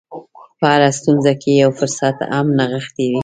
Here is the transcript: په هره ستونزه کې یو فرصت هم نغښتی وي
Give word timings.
په 0.59 0.65
هره 0.73 0.89
ستونزه 0.99 1.33
کې 1.41 1.51
یو 1.63 1.71
فرصت 1.79 2.17
هم 2.31 2.47
نغښتی 2.57 3.05
وي 3.11 3.19